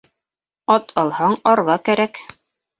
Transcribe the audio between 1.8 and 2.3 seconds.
кәрәк